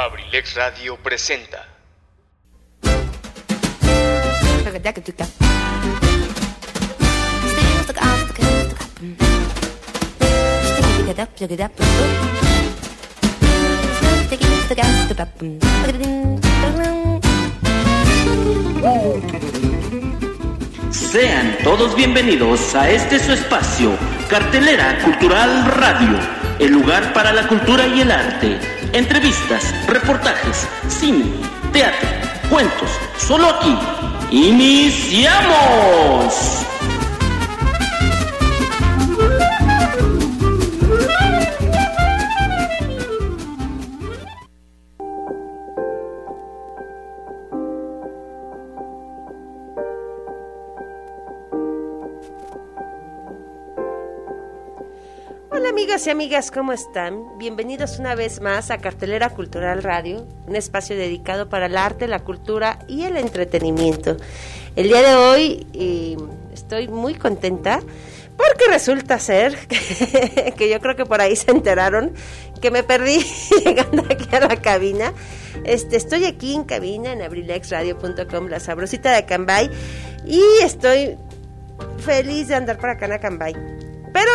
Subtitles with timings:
[0.00, 1.68] Abrilex Radio presenta.
[20.90, 23.98] Sean todos bienvenidos a este su espacio,
[24.30, 26.18] Cartelera Cultural Radio,
[26.58, 28.79] el lugar para la cultura y el arte.
[28.92, 31.32] Entrevistas, reportajes, cine,
[31.72, 32.08] teatro,
[32.50, 33.78] cuentos, solo aquí.
[34.32, 35.90] ¡Iniciamos!
[56.00, 57.36] Amigas y amigas, ¿cómo están?
[57.36, 62.20] Bienvenidos una vez más a Cartelera Cultural Radio, un espacio dedicado para el arte, la
[62.20, 64.16] cultura y el entretenimiento.
[64.76, 65.66] El día de hoy
[66.54, 67.80] estoy muy contenta
[68.38, 69.54] porque resulta ser
[70.56, 72.14] que, yo creo que por ahí se enteraron
[72.62, 73.22] que me perdí
[73.66, 75.12] llegando aquí a la cabina.
[75.64, 79.68] Este, estoy aquí en cabina en abrilexradio.com, la sabrosita de Cambay,
[80.24, 81.18] y estoy
[81.98, 83.54] feliz de andar por acá en Acambay.
[84.14, 84.32] Pero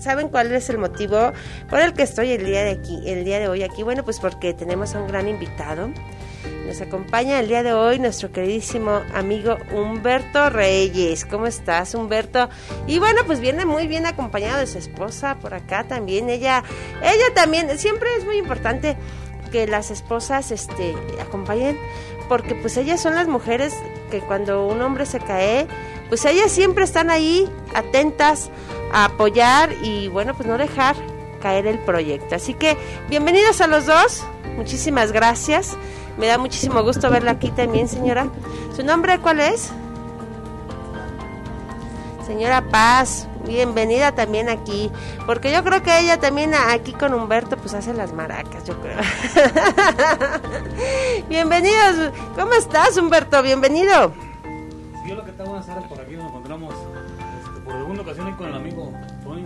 [0.00, 1.32] ¿Saben cuál es el motivo
[1.68, 3.82] por el que estoy el día de aquí, el día de hoy aquí?
[3.82, 5.90] Bueno, pues porque tenemos a un gran invitado.
[6.66, 11.26] Nos acompaña el día de hoy nuestro queridísimo amigo Humberto Reyes.
[11.26, 12.48] ¿Cómo estás, Humberto?
[12.86, 16.30] Y bueno, pues viene muy bien acompañado de su esposa por acá también.
[16.30, 16.64] Ella,
[17.02, 18.96] ella también, siempre es muy importante
[19.52, 21.76] que las esposas este acompañen
[22.28, 23.74] porque pues ellas son las mujeres
[24.10, 25.66] que cuando un hombre se cae,
[26.10, 28.50] pues ellas siempre están ahí atentas
[28.92, 30.96] a apoyar y bueno, pues no dejar
[31.40, 32.34] caer el proyecto.
[32.34, 32.76] Así que
[33.08, 34.24] bienvenidos a los dos,
[34.56, 35.76] muchísimas gracias.
[36.18, 38.26] Me da muchísimo gusto verla aquí también, señora.
[38.76, 39.70] ¿Su nombre cuál es?
[42.26, 44.90] Señora Paz, bienvenida también aquí,
[45.26, 48.98] porque yo creo que ella también aquí con Humberto pues hace las maracas, yo creo.
[51.28, 53.42] Bienvenidos, ¿cómo estás Humberto?
[53.42, 54.12] Bienvenido.
[55.40, 56.74] Que buenas tardes por aquí nos encontramos
[57.64, 58.92] por alguna ocasión con el amigo
[59.24, 59.44] Tony.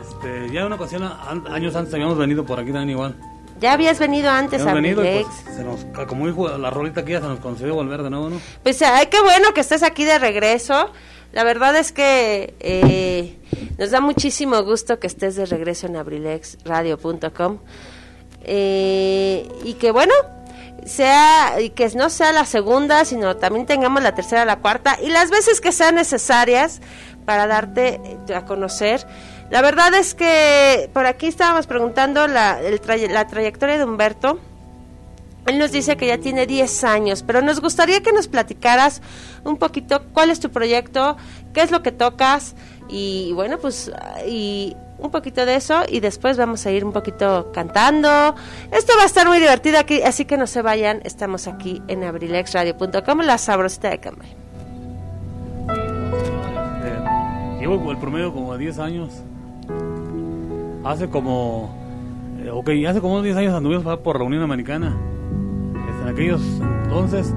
[0.00, 1.04] Este, ya una ocasión,
[1.48, 3.14] años antes habíamos venido por aquí también igual.
[3.60, 7.20] Ya habías venido antes a venido, pues, se nos, como dijo la rolita aquí, ya
[7.20, 8.40] se nos concedió volver de nuevo, ¿no?
[8.64, 10.90] Pues ay, qué bueno que estés aquí de regreso.
[11.30, 13.38] La verdad es que eh,
[13.78, 17.58] nos da muchísimo gusto que estés de regreso en abrilexradio.com.
[18.42, 20.12] Eh, y que bueno,
[20.84, 25.10] sea y que no sea la segunda, sino también tengamos la tercera, la cuarta y
[25.10, 26.80] las veces que sean necesarias
[27.24, 28.00] para darte
[28.34, 29.06] a conocer.
[29.50, 32.58] La verdad es que por aquí estábamos preguntando la,
[33.10, 34.40] la trayectoria de Humberto.
[35.46, 39.02] Él nos dice que ya tiene 10 años, pero nos gustaría que nos platicaras
[39.44, 41.16] un poquito cuál es tu proyecto,
[41.52, 42.54] qué es lo que tocas
[42.88, 43.90] y bueno, pues
[44.26, 48.34] y un poquito de eso y después vamos a ir un poquito cantando.
[48.70, 51.00] Esto va a estar muy divertido aquí, así que no se vayan.
[51.04, 54.30] Estamos aquí en abrilexradio.com, la sabrosita de Cambay.
[56.84, 59.10] Eh, llevo el promedio como de 10 años.
[60.84, 61.74] Hace como...
[62.44, 64.96] Eh, ok, hace como 10 años anduvimos por la Americana.
[66.02, 66.40] En aquellos
[66.84, 67.32] entonces,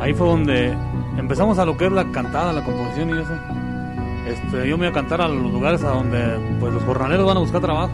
[0.00, 0.74] ahí fue donde
[1.18, 3.63] empezamos a lo que es la cantada, la composición y eso
[4.26, 6.18] este, yo me iba a cantar a los lugares a donde
[6.58, 7.92] pues los jornaleros van a buscar trabajo.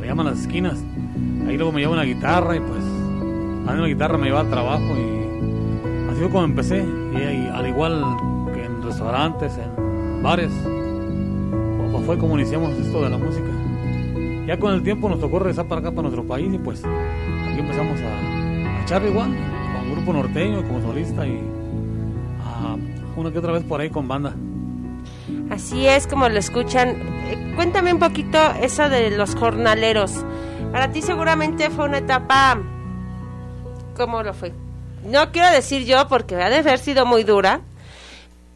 [0.00, 0.82] Le llaman las esquinas.
[1.46, 4.50] Ahí luego me llevo una guitarra y pues a mí una guitarra me lleva al
[4.50, 6.84] trabajo y así fue como empecé.
[7.14, 8.04] Y, al igual
[8.52, 10.52] que en restaurantes, en bares,
[11.92, 13.48] pues fue como iniciamos esto de la música.
[14.46, 17.60] Ya con el tiempo nos tocó regresar para acá, para nuestro país y pues aquí
[17.60, 19.30] empezamos a, a echarle igual,
[19.76, 21.40] con grupo norteño, como solista y
[22.44, 22.76] a
[23.16, 24.34] una que otra vez por ahí con banda.
[25.50, 26.90] Así es como lo escuchan.
[27.30, 30.12] Eh, cuéntame un poquito eso de los jornaleros.
[30.72, 32.60] Para ti seguramente fue una etapa...
[33.96, 34.52] ¿Cómo lo fue?
[35.04, 37.60] No quiero decir yo porque ha de haber sido muy dura,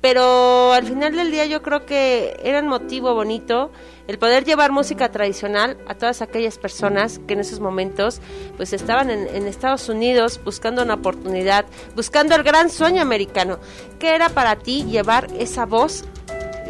[0.01, 3.71] pero al final del día yo creo que era un motivo bonito
[4.09, 8.21] el poder llevar música tradicional a todas aquellas personas que en esos momentos
[8.57, 11.65] pues estaban en, en, Estados Unidos buscando una oportunidad,
[11.95, 13.61] buscando el gran sueño americano.
[14.01, 16.05] ¿Qué era para ti llevar esa voz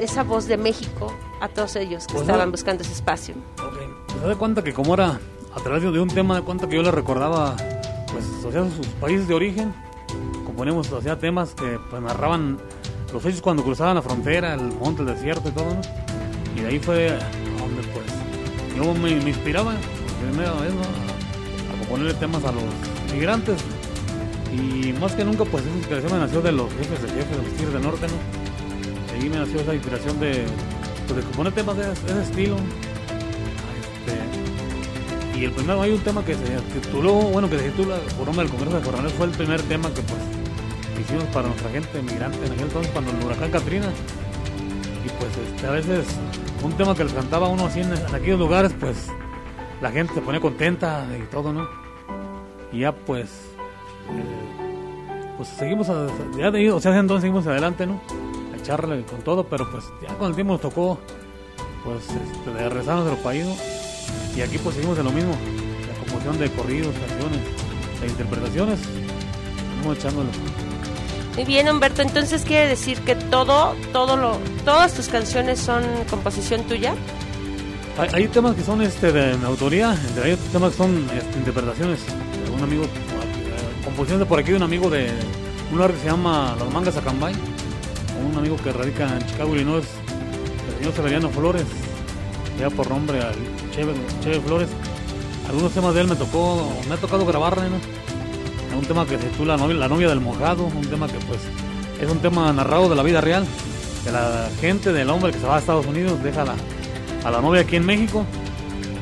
[0.01, 3.35] esa voz de México a todos ellos que pues estaban buscando ese espacio.
[3.57, 4.29] Okay.
[4.29, 5.21] de cuenta que como era
[5.55, 7.57] a través de un tema de cuenta que yo le recordaba
[8.13, 9.75] pues sus países de origen,
[10.45, 12.59] componemos hacía temas que pues narraban
[13.13, 15.81] los hechos cuando cruzaban la frontera, el monte, el desierto y todo, ¿no?
[16.57, 17.19] Y de ahí fue
[17.59, 18.07] donde pues
[18.77, 20.83] yo me, inspiraba por primera vez, ¿no?
[20.83, 22.63] A, ponerle temas a los
[23.13, 23.61] migrantes.
[24.53, 27.43] Y más que nunca, pues esa inspiración me nació de los jefes de jefes de
[27.43, 28.50] los Tigres del Norte, ¿no?
[29.21, 30.45] Ahí me nació esa inspiración de,
[31.07, 32.57] pues, de componer temas de, ese- estilo.
[33.81, 36.41] Este, y el primero, hay un tema que se
[36.81, 40.03] tituló, bueno, que se titula nombre del Congreso de Jornaleros, fue el primer tema que
[40.03, 40.21] pues
[41.01, 43.87] hicimos para nuestra gente migrante en aquel entonces, cuando el huracán Katrina.
[45.05, 46.07] Y pues este, a veces
[46.63, 49.09] un tema que les cantaba uno así en, en aquellos lugares, pues
[49.81, 51.67] la gente se ponía contenta y todo, ¿no?
[52.73, 53.29] Y ya pues,
[54.11, 56.07] eh, pues seguimos, a-
[56.39, 58.01] ya de o sea, entonces seguimos adelante, ¿no?
[58.61, 60.99] A echarle con todo, pero pues ya con el tiempo nos tocó,
[61.85, 63.57] pues, este, de regresarnos de los países.
[64.37, 67.41] Y aquí pues seguimos en lo mismo, la composición de corridos, canciones,
[68.01, 68.81] de interpretaciones,
[69.81, 70.29] vamos echándole.
[71.37, 72.03] Muy bien, Humberto.
[72.03, 76.95] Entonces quiere decir que todo, todo lo, todas tus canciones son composición tuya.
[77.99, 82.01] Hay, hay temas que son este de autoría, entre hay temas que son este, interpretaciones
[82.07, 82.85] de un amigo,
[83.85, 85.11] composiciones de por aquí de un amigo de
[85.71, 87.35] un lugar que se llama Las Mangas Acambay,
[88.21, 89.85] un amigo que radica en Chicago, Illinois,
[90.69, 91.65] el señor Severiano Flores,
[92.59, 93.35] ya por nombre al
[93.73, 94.69] Cheve, Flores.
[95.49, 97.77] Algunos temas de él me tocó, me ha tocado grabarle, ¿no?
[98.77, 101.41] un tema que se titula La novia, del mojado, un tema que pues
[102.01, 103.45] es un tema narrado de la vida real,
[104.05, 106.55] de la gente, del hombre que se va a Estados Unidos, deja la,
[107.25, 108.25] a la novia aquí en México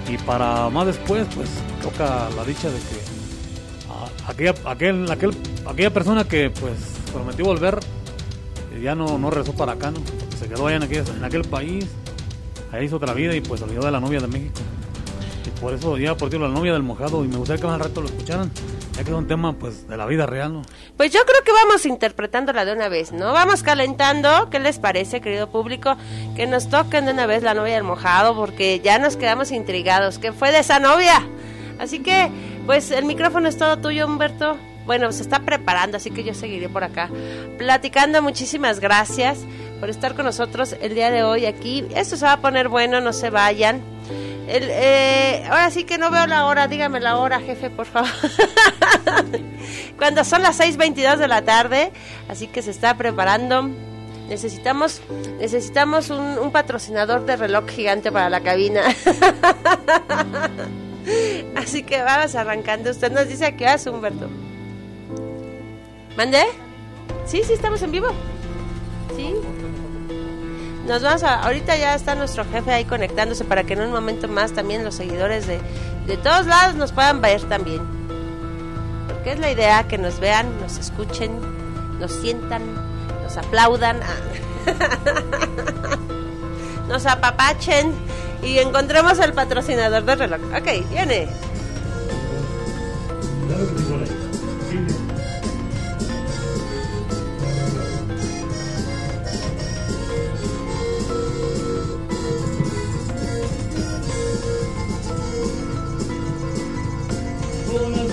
[0.09, 1.51] y para más después pues
[1.83, 3.19] toca la dicha de que
[4.27, 5.37] aquella, aquel, aquel,
[5.67, 6.75] aquella persona que pues
[7.13, 7.79] prometió volver
[8.81, 9.99] ya no, no regresó para acá, ¿no?
[10.39, 11.87] se quedó allá en aquel, en aquel país,
[12.73, 14.61] ahí hizo otra vida y pues olvidó de la novia de México.
[15.47, 17.75] Y por eso ya por ti la novia del mojado y me gustaría que más
[17.75, 18.51] al rato lo escucharan,
[18.97, 20.63] ya que es un tema pues de la vida real, ¿no?
[20.97, 23.33] Pues yo creo que vamos interpretándola de una vez, ¿no?
[23.33, 24.49] Vamos calentando.
[24.51, 25.97] ¿Qué les parece, querido público?
[26.37, 30.19] Que nos toquen de una vez la novia del mojado, porque ya nos quedamos intrigados.
[30.19, 31.27] ¿Qué fue de esa novia?
[31.79, 32.31] Así que,
[32.67, 34.57] pues el micrófono es todo tuyo, Humberto.
[34.89, 37.11] Bueno, se está preparando, así que yo seguiré por acá
[37.59, 38.23] platicando.
[38.23, 39.41] Muchísimas gracias
[39.81, 41.85] por estar con nosotros el día de hoy aquí.
[41.95, 43.83] Esto se va a poner bueno, no se vayan.
[44.49, 48.09] Eh, ahora sí que no veo la hora, dígame la hora, jefe, por favor.
[49.99, 51.93] Cuando son las 6.22 de la tarde,
[52.31, 53.69] así que se está preparando.
[54.31, 55.03] Necesitamos,
[55.39, 58.85] necesitamos un, un patrocinador de reloj gigante para la cabina.
[61.57, 62.91] así que vamos arrancando.
[62.91, 64.31] Usted nos dice a qué hace, Humberto.
[66.19, 66.43] ¿Mandé?
[67.27, 68.09] Sí, sí, estamos en vivo.
[69.15, 69.37] Sí.
[70.85, 74.27] Nos vamos a, ahorita ya está nuestro jefe ahí conectándose para que en un momento
[74.27, 75.61] más también los seguidores de,
[76.09, 77.83] de todos lados nos puedan ver también.
[79.07, 81.39] Porque es la idea que nos vean, nos escuchen,
[82.01, 82.65] nos sientan,
[83.23, 84.67] nos aplaudan, ah,
[86.89, 87.93] nos apapachen
[88.43, 90.41] y encontremos el patrocinador del reloj.
[90.53, 91.29] Ok, viene.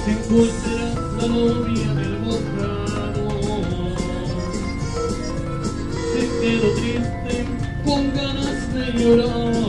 [0.05, 3.27] Se encuentra la novia del mojado.
[6.13, 7.45] Se quedó triste
[7.83, 9.64] con ganas de llorar.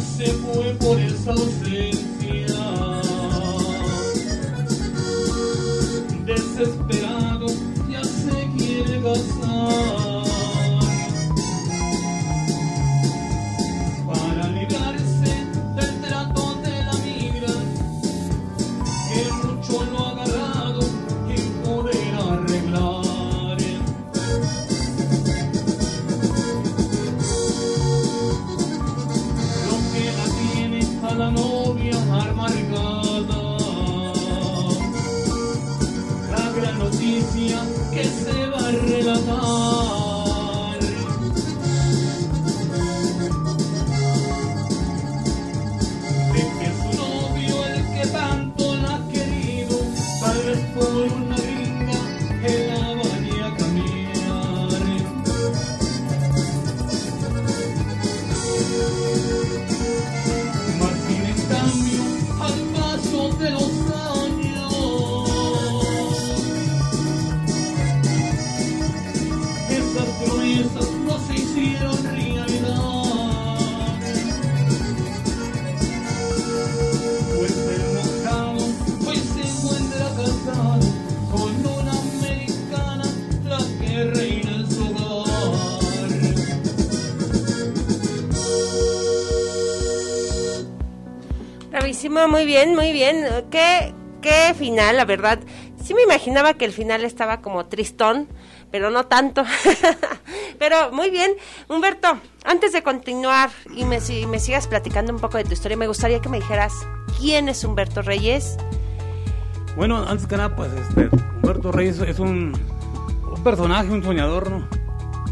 [0.00, 1.32] seco e por isso
[1.64, 1.89] sei.
[92.08, 93.26] Muy bien, muy bien.
[93.50, 95.38] Qué, qué final, la verdad.
[95.84, 98.28] Sí me imaginaba que el final estaba como tristón,
[98.70, 99.44] pero no tanto.
[100.58, 101.32] pero muy bien.
[101.68, 105.76] Humberto, antes de continuar y me, si- me sigas platicando un poco de tu historia,
[105.76, 106.72] me gustaría que me dijeras
[107.18, 108.56] quién es Humberto Reyes.
[109.76, 112.52] Bueno, antes que nada, pues este, Humberto Reyes es un,
[113.30, 114.68] un personaje, un soñador, ¿no?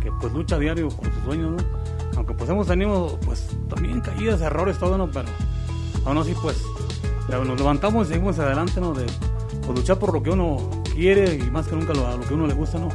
[0.03, 1.79] Que pues lucha diario por sus sueños, ¿no?
[2.17, 5.11] Aunque pues hemos tenido pues también caídas, errores, todo, ¿no?
[5.11, 5.29] Pero
[6.05, 6.63] aún así pues
[7.29, 8.95] nos levantamos y seguimos adelante, ¿no?
[8.95, 9.07] De
[9.67, 12.47] pues, luchar por lo que uno quiere y más que nunca lo, lo que uno
[12.47, 12.89] le gusta, ¿no?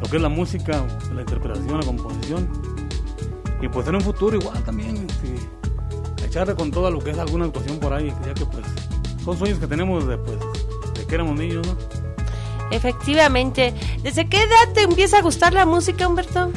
[0.00, 0.84] Lo que es la música,
[1.14, 2.48] la interpretación, la composición.
[3.60, 5.34] Y pues en un futuro igual también, sí,
[6.24, 8.64] echarle con todo lo que es alguna actuación por ahí, ya que pues
[9.24, 10.38] son sueños que tenemos de, pues,
[10.94, 11.74] de que éramos niños, ¿no?
[12.70, 13.74] Efectivamente.
[14.02, 16.50] ¿Desde qué edad te empieza a gustar la música, Humberto?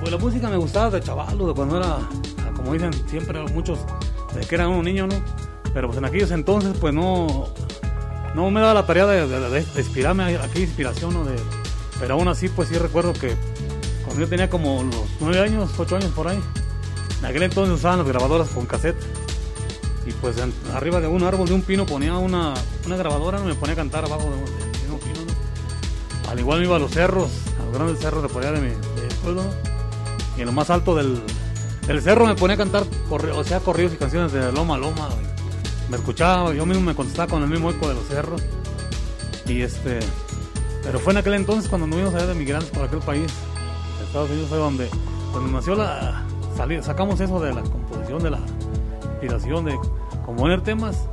[0.00, 1.98] Pues la música me gustaba de chavalo, de cuando era,
[2.54, 3.78] como dicen siempre muchos,
[4.34, 5.16] de que era un niño, ¿no?
[5.72, 7.48] Pero pues en aquellos entonces pues no,
[8.34, 11.24] no me daba la tarea de, inspirarme, a aquella inspiración, ¿no?
[11.24, 11.36] De,
[11.98, 13.36] pero aún así pues sí recuerdo que
[14.04, 16.40] cuando yo tenía como los nueve años, ocho años por ahí,
[17.20, 18.96] en aquel entonces usaban las grabadoras con cassette.
[20.06, 20.36] Y pues
[20.74, 22.52] arriba de un árbol de un pino ponía una,
[22.84, 23.46] una grabadora, ¿no?
[23.46, 26.30] me ponía a cantar abajo de, de un pino, ¿no?
[26.30, 28.68] Al igual me iba a los cerros, a los grandes cerros de por allá de
[28.68, 28.74] mi
[29.22, 29.42] pueblo,
[30.36, 31.22] y en lo más alto del,
[31.86, 35.08] del cerro me ponía a cantar, o sea, corridos y canciones de loma loma.
[35.90, 38.42] Me escuchaba, yo mismo me contestaba con el mismo eco de los cerros.
[39.46, 39.98] Y este,
[40.82, 43.32] pero fue en aquel entonces cuando nos vimos allá de migrantes por aquel país,
[44.02, 44.88] Estados Unidos fue donde,
[45.52, 46.24] nació la,
[46.82, 48.38] sacamos eso de la composición, de la
[49.10, 49.78] inspiración, de
[50.24, 51.08] componer temas.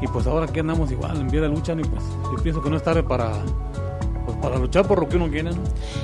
[0.00, 2.70] Y pues ahora aquí andamos igual, en vía de lucha, y pues yo pienso que
[2.70, 3.34] no es tarde para,
[4.42, 5.62] para luchar por lo que uno quiere, ¿no?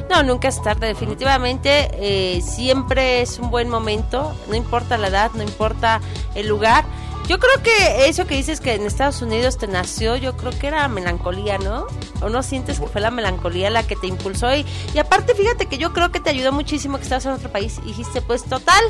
[0.09, 1.91] No, nunca es tarde, definitivamente.
[1.95, 6.01] eh, siempre es un buen momento, no importa la edad, no importa
[6.35, 6.85] el lugar.
[7.27, 10.67] Yo creo que eso que dices que en Estados Unidos te nació, yo creo que
[10.69, 11.87] era melancolía, ¿no?
[12.23, 14.55] ¿O no sientes que fue la melancolía la que te impulsó?
[14.57, 14.65] Y,
[14.95, 17.81] y aparte, fíjate que yo creo que te ayudó muchísimo que estabas en otro país
[17.85, 18.83] y dijiste, pues total,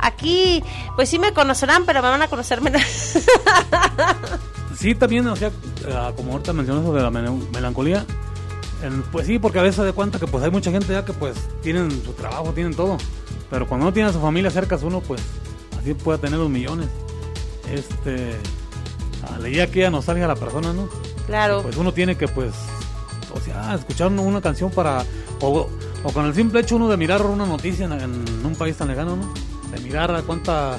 [0.00, 0.64] aquí,
[0.96, 2.82] pues sí me conocerán, pero me van a conocer menos.
[4.76, 5.48] Sí, también, o sea,
[5.86, 8.04] eh, como ahorita mencionas de la mel- melancolía,
[9.12, 11.12] pues sí, porque a veces se da cuenta que pues hay mucha gente ya que
[11.12, 12.98] pues tienen su trabajo, tienen todo,
[13.50, 15.20] pero cuando no tiene a su familia cerca uno, pues
[15.78, 16.88] así puede tener los millones.
[17.70, 18.36] Este,
[19.40, 20.88] leía aquella nostalgia a la persona, ¿no?
[21.26, 21.62] claro.
[21.62, 22.52] Pues uno tiene que pues,
[23.34, 25.04] o sea, escuchar una, una canción para,
[25.40, 25.68] o,
[26.02, 28.88] o con el simple hecho uno de mirar una noticia en, en un país tan
[28.88, 29.32] lejano, ¿no?
[29.70, 30.78] De mirar a cuánta,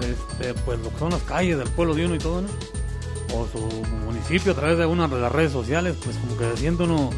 [0.00, 2.48] este, pues lo que son las calles del pueblo de uno y todo, ¿no?
[3.34, 3.58] O su
[4.06, 7.10] municipio a través de una de las redes sociales, pues como que se siente uno,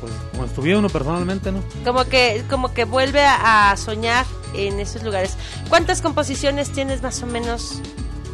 [0.00, 1.60] pues como estuviera uno personalmente, ¿no?
[1.84, 5.36] Como que, como que vuelve a, a soñar en esos lugares.
[5.68, 7.80] ¿Cuántas composiciones tienes más o menos?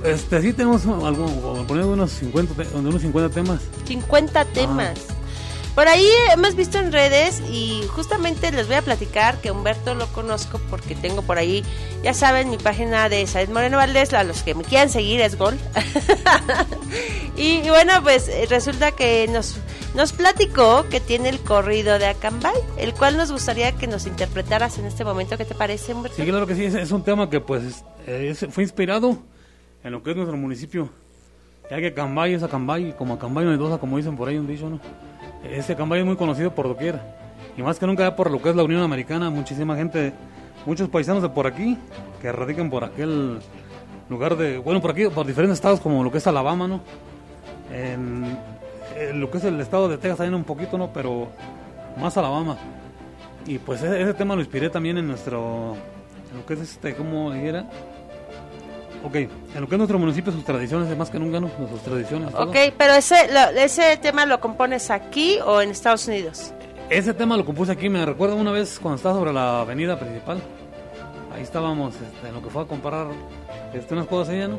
[0.05, 3.61] Este, sí tenemos algo, poner unos 50, te- unos 50 temas.
[3.87, 4.99] 50 temas.
[5.75, 10.07] Por ahí hemos visto en redes y justamente les voy a platicar que Humberto lo
[10.09, 11.65] conozco porque tengo por ahí,
[12.03, 15.37] ya saben, mi página de Said Moreno Valdés, a los que me quieran seguir es
[15.39, 15.57] Gol.
[17.39, 19.57] y, bueno, pues eh, resulta que nos,
[19.95, 24.77] nos platicó que tiene el corrido de Acambay, el cual nos gustaría que nos interpretaras
[24.79, 25.39] en este momento.
[25.39, 26.19] ¿Qué te parece, Humberto?
[26.19, 27.63] Sí, claro que sí, es, un tema que pues
[28.07, 29.17] es- es- fue inspirado
[29.83, 30.91] en lo que es nuestro municipio.
[31.71, 34.79] Ya que Acambay es Acambay, como Acambay no como dicen por ahí un dicho, ¿no?
[35.45, 37.01] Ese Acambay es muy conocido por doquier.
[37.57, 40.13] Y más que nunca por lo que es la Unión Americana, muchísima gente,
[40.65, 41.77] muchos paisanos de por aquí,
[42.21, 43.41] que radican por aquel
[44.09, 46.81] lugar de, bueno, por aquí, por diferentes estados como lo que es Alabama, ¿no?
[47.73, 48.39] En,
[49.15, 50.93] lo que es el estado de Texas, hay un poquito, ¿no?
[50.93, 51.29] Pero
[51.99, 52.57] más Alabama.
[53.47, 55.77] Y pues ese, ese tema lo inspiré también en nuestro,
[56.35, 57.67] lo que es este, ¿cómo era?
[59.05, 59.31] Ok, en
[59.61, 61.51] lo que es nuestro municipio, sus tradiciones, es más que nunca, ¿no?
[61.59, 62.31] Nuestras tradiciones.
[62.31, 62.43] todo.
[62.51, 66.53] Ok, pero ese, lo- ese tema lo compones aquí o en Estados Unidos.
[66.89, 70.41] Ese tema lo compuse aquí, me recuerdo una vez cuando estaba sobre la avenida principal.
[71.35, 73.07] Ahí estábamos este, en lo que fue a comprar
[73.75, 74.59] este, unas cosas allá, ¿no?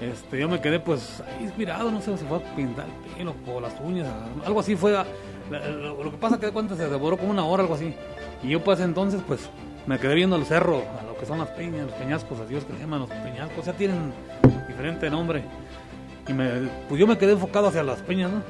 [0.00, 3.60] Este, yo me quedé pues inspirado, no sé si fue a pintar el pelo o
[3.60, 4.08] las uñas,
[4.44, 4.96] algo así fue.
[4.96, 5.06] a-
[5.50, 7.94] lo, lo que pasa que de cuenta se devoró como una hora, algo así.
[8.42, 9.48] Y yo pues entonces pues
[9.86, 12.64] me quedé viendo el cerro, a lo que son las peñas, los peñascos, a Dios
[12.64, 14.12] que le llaman los peñascos, ya tienen
[14.68, 15.44] diferente nombre.
[16.26, 16.48] Y me,
[16.88, 18.42] pues yo me quedé enfocado hacia las peñas, ¿no?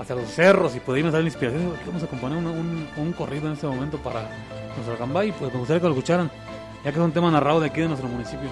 [0.00, 1.74] hacia los cerros y me sale la inspiración.
[1.86, 4.28] Vamos a componer una- un, un corrido en este momento para
[4.76, 6.30] nuestro Acambay y pues me gustaría que lo escucharan,
[6.84, 8.48] ya que es un tema narrado de aquí de nuestro municipio.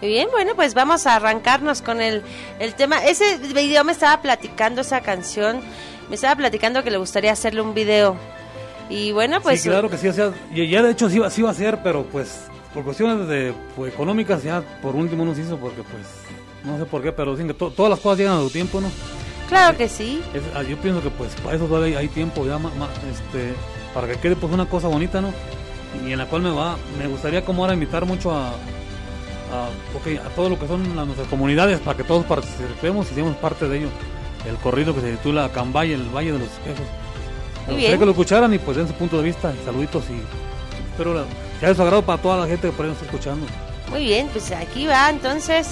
[0.00, 2.22] Bien, bueno, pues vamos a arrancarnos con el,
[2.58, 3.04] el tema.
[3.04, 5.60] Ese video me estaba platicando, esa canción,
[6.08, 8.16] me estaba platicando que le gustaría hacerle un video.
[8.90, 9.62] Y bueno, pues...
[9.62, 12.04] sí, claro que sí, o sea, ya de hecho sí, sí iba a ser, pero
[12.04, 12.42] pues
[12.74, 16.06] por cuestiones de pues, económicas ya por último no se hizo porque pues
[16.64, 18.80] no sé por qué, pero dicen que to- todas las cosas llegan a su tiempo,
[18.80, 18.88] ¿no?
[19.48, 20.22] Claro que sí.
[20.34, 22.70] Es- ah, yo pienso que pues para eso todavía hay, tiempo ya ma-
[23.10, 23.54] este
[23.94, 25.32] para que quede pues una cosa bonita no
[26.06, 28.50] y en la cual me va me gustaría como ahora invitar mucho a
[29.52, 33.14] a, ok, a todo lo que son las, nuestras comunidades para que todos participemos y
[33.14, 33.88] seamos parte de ello
[34.48, 36.86] el corrido que se titula Cambay el Valle de los Espejos
[37.66, 37.98] me Muy gustaría bien.
[37.98, 40.20] que lo escucharan y pues den su punto de vista saluditos y
[40.90, 41.26] espero
[41.58, 43.46] sea de su agrado para toda la gente que por ahí nos está escuchando
[43.90, 45.68] Muy bien, pues aquí va entonces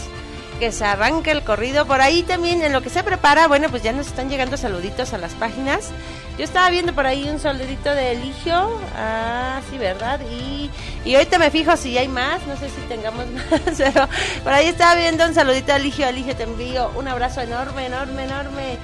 [0.59, 1.87] que se arranque el corrido.
[1.87, 5.13] Por ahí también en lo que se prepara, bueno, pues ya nos están llegando saluditos
[5.13, 5.91] a las páginas.
[6.37, 10.21] Yo estaba viendo por ahí un saludito de Eligio, ah, sí, ¿verdad?
[10.33, 10.69] Y,
[11.05, 14.09] y ahorita me fijo si hay más, no sé si tengamos más, pero
[14.43, 16.09] por ahí estaba viendo un saludito de Eligio.
[16.09, 18.79] Eligio, te envío un abrazo enorme, enorme, enorme.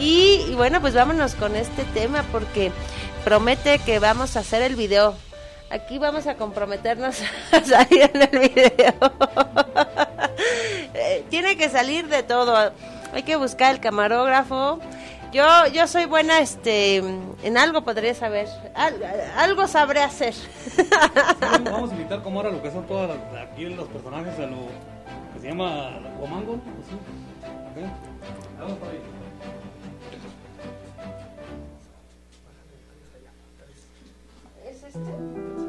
[0.00, 2.72] Y, y bueno, pues vámonos con este tema porque
[3.24, 5.14] promete que vamos a hacer el video.
[5.70, 7.18] Aquí vamos a comprometernos
[7.52, 8.94] a salir en el video.
[10.94, 12.72] Eh, Tiene que salir de todo.
[13.12, 14.80] Hay que buscar el camarógrafo.
[15.32, 18.48] Yo yo soy buena este en algo podría saber.
[18.74, 19.02] Al-
[19.36, 20.34] algo sabré hacer.
[21.64, 24.56] Vamos a invitar como ahora lo que son todas las, aquí los personajes de lo
[25.34, 26.58] que se llama Guamango.
[28.58, 29.00] Vamos por ahí.
[34.90, 35.59] ¿Es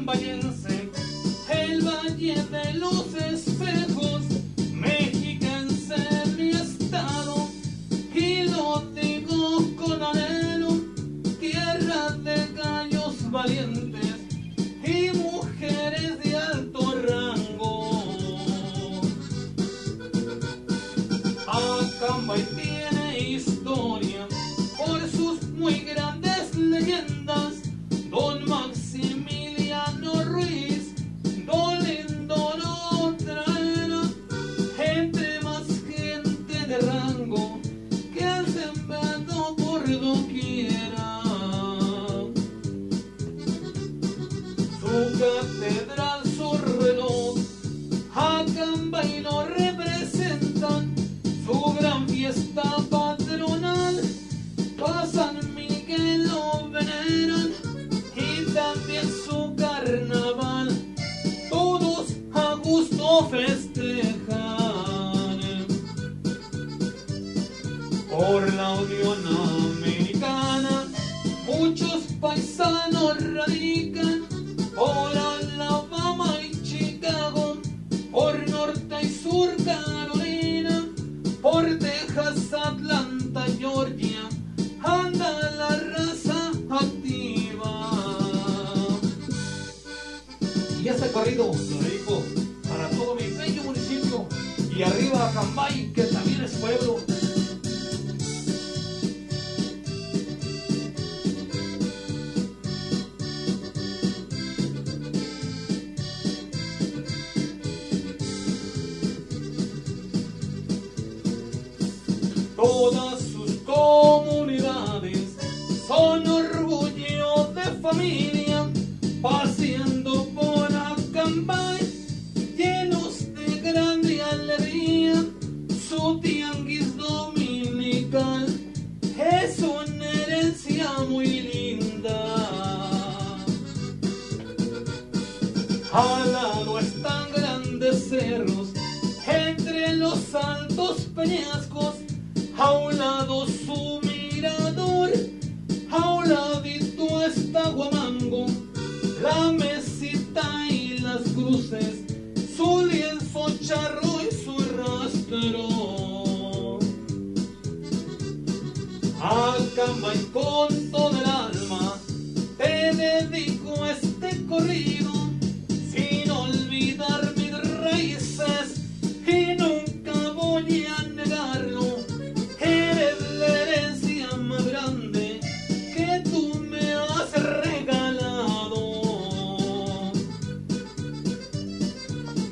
[0.00, 0.49] compañero.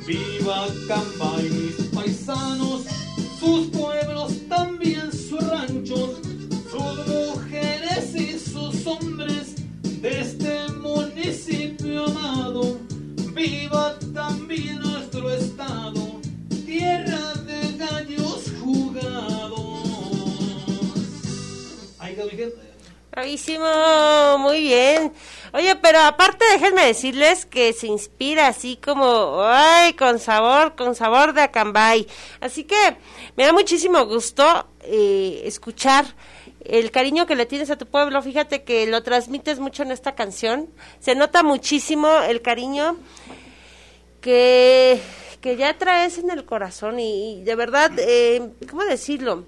[0.09, 2.85] Viva Camba y mis paisanos,
[3.39, 6.13] sus pueblos también sus ranchos,
[6.71, 12.79] sus mujeres y sus hombres de este municipio amado.
[13.35, 16.23] Viva también nuestro estado,
[16.65, 19.61] tierra de gallos jugados.
[21.99, 22.57] Ahí quedó mi gente.
[23.11, 25.13] Bravísimo, muy bien.
[25.77, 31.43] Pero aparte déjenme decirles que se inspira así como, ay, con sabor, con sabor de
[31.43, 32.07] Acambay.
[32.41, 32.97] Así que
[33.37, 36.05] me da muchísimo gusto eh, escuchar
[36.65, 38.21] el cariño que le tienes a tu pueblo.
[38.23, 40.69] Fíjate que lo transmites mucho en esta canción.
[41.01, 42.97] Se nota muchísimo el cariño
[44.21, 45.01] que,
[45.41, 49.45] que ya traes en el corazón y, y de verdad, eh, ¿cómo decirlo?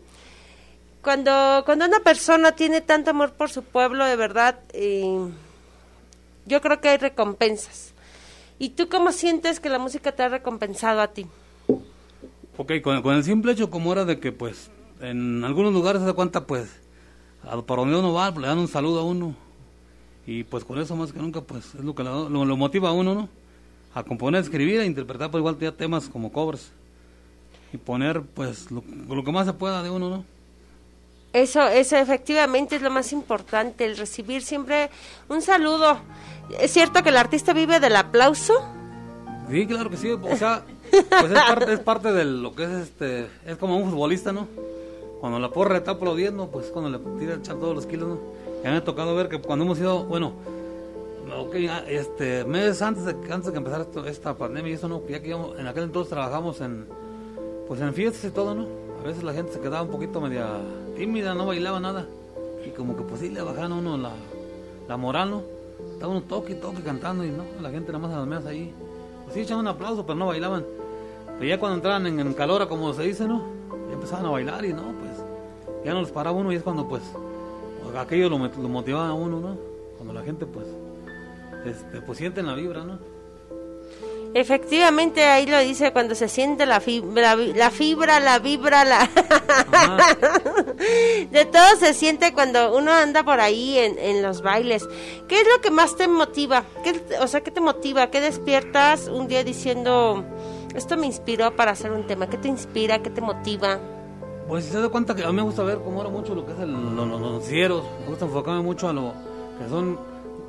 [1.03, 5.31] Cuando, cuando una persona tiene tanto amor por su pueblo, de verdad, eh,
[6.47, 7.95] yo creo que hay recompensas.
[8.59, 11.27] ¿Y tú cómo sientes que la música te ha recompensado a ti?
[12.59, 16.13] Ok, con, el simple hecho como era de que pues en algunos lugares se da
[16.13, 16.69] cuenta pues
[17.43, 19.35] a, para donde uno va le dan un saludo a uno
[20.27, 22.93] y pues con eso más que nunca pues es lo que lo, lo- motiva a
[22.93, 23.29] uno, ¿no?
[23.95, 26.71] A componer, escribir e interpretar pues igual temas como covers
[27.73, 30.25] y poner pues lo que más se pueda de uno, ¿no?
[31.33, 34.91] Eso, eso efectivamente es lo más importante, el recibir siempre
[35.29, 35.99] un saludo.
[36.61, 38.55] ¿Es cierto que el artista vive del aplauso?
[39.49, 42.71] Sí, claro que sí, o sea, pues es parte, es parte de lo que es
[42.71, 44.49] este, es como un futbolista, ¿no?
[45.21, 48.19] Cuando la porra está aplaudiendo, pues cuando le tira a echar todos los kilos, ¿no?
[48.65, 50.33] Ya me ha tocado ver que cuando hemos ido, bueno,
[51.39, 54.89] ok, ah, este, meses antes de, antes de que empezara esto- esta pandemia y eso,
[54.89, 55.01] ¿no?
[55.09, 56.87] Ya que íbamos- en aquel entonces trabajamos en,
[57.69, 58.67] pues en fiestas y todo, ¿no?
[59.01, 60.47] A veces la gente se quedaba un poquito media
[61.01, 62.07] tímida, no bailaba nada.
[62.67, 64.13] Y como que pues sí le bajaban uno la,
[64.87, 65.43] la moral, ¿no?
[65.95, 68.71] Estaba uno toque toque cantando y no, la gente nada más a las ahí.
[69.25, 70.63] Pues sí echaban un aplauso, pero no bailaban.
[71.39, 73.45] Pero ya cuando entraban en, en calor, como se dice, ¿no?
[73.89, 75.13] Ya empezaban a bailar y no, pues
[75.87, 77.03] ya no les paraba uno y es cuando pues
[77.99, 79.57] aquello lo, lo motivaba a uno, ¿no?
[79.97, 80.67] Cuando la gente pues,
[81.65, 82.99] este, pues sienten la vibra, ¿no?
[84.33, 89.01] Efectivamente, ahí lo dice cuando se siente la fibra, la fibra, la vibra, la...
[91.31, 94.87] de todo se siente cuando uno anda por ahí en, en los bailes.
[95.29, 96.65] ¿Qué es lo que más te motiva?
[96.85, 98.11] ¿Qué, o sea, ¿qué te motiva?
[98.11, 100.25] ¿Qué despiertas un día diciendo,
[100.75, 102.29] esto me inspiró para hacer un tema?
[102.29, 103.03] ¿Qué te inspira?
[103.03, 103.79] ¿Qué te motiva?
[104.49, 106.47] Pues si se da cuenta que a mí me gusta ver cómo era mucho lo
[106.47, 109.13] que es el, lo- lo- los noticieros, me gusta enfocarme mucho a lo
[109.59, 109.99] que son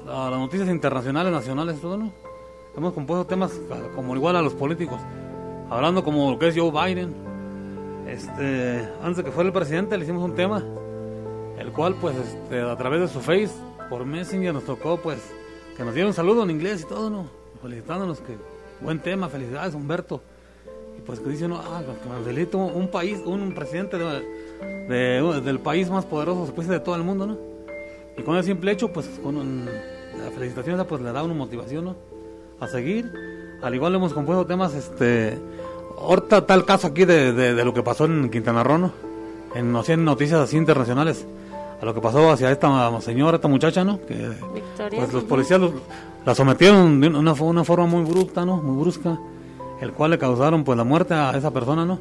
[0.07, 2.11] a las noticias internacionales, nacionales, todo, ¿no?
[2.75, 3.51] Hemos compuesto temas
[3.95, 4.99] como igual a los políticos,
[5.69, 7.13] hablando como lo que es Joe Biden.
[8.07, 10.63] Este, antes de que fuera el presidente le hicimos un tema,
[11.57, 13.51] el cual pues este, a través de su face,
[13.89, 15.19] por Messenger nos tocó pues
[15.77, 17.25] que nos dieron un saludo en inglés y todo, ¿no?
[17.61, 18.37] Felicitándonos que
[18.81, 20.21] buen tema, felicidades Humberto.
[20.97, 24.21] Y pues que dice uno, ah, pues, que me felicito un país, un presidente de,
[24.89, 27.37] de- del país más poderoso, decir, de todo el mundo, ¿no?
[28.17, 31.33] Y con el simple hecho, pues con un- la felicitación esa, pues le da una
[31.33, 31.95] motivación, ¿no?
[32.61, 33.11] A seguir.
[33.61, 35.37] Al igual hemos compuesto temas, este,
[35.99, 38.91] ahorita tal caso aquí de, de- de lo que pasó en Quintana Roo, ¿no?
[39.53, 41.25] En, así, en noticias así internacionales,
[41.81, 43.99] a lo que pasó hacia esta señora, esta muchacha, ¿no?
[44.05, 44.15] Que
[44.53, 44.99] Victoria.
[44.99, 45.73] pues los policías los-
[46.25, 48.57] la sometieron de una, una forma muy brusca, ¿no?
[48.57, 49.19] Muy brusca,
[49.81, 51.99] el cual le causaron pues la muerte a esa persona, ¿no?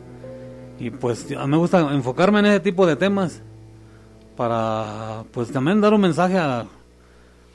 [0.79, 3.43] Y pues a mí me gusta enfocarme en ese tipo de temas
[4.37, 6.65] para pues también dar un mensaje a-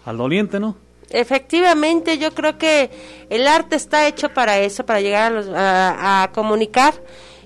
[0.06, 0.76] al doliente, ¿no?
[1.10, 2.90] Efectivamente, yo creo que
[3.30, 6.94] el arte está hecho para eso, para llegar a, los, a, a comunicar.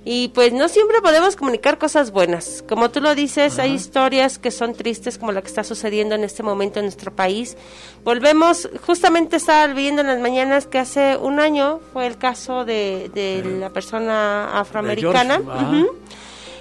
[0.06, 2.64] Y pues no siempre podemos comunicar cosas buenas.
[2.68, 6.24] Como tú lo dices, hay historias que son tristes, como la que está sucediendo en
[6.24, 7.58] este momento en nuestro país.
[8.06, 13.12] Volvemos, justamente estaba viendo en las mañanas que hace un año fue el caso de,
[13.14, 15.42] de la persona afroamericana.
[15.44, 15.86] George,